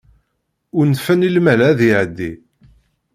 [0.79, 2.31] Unfen i lmal ad iɛeddi.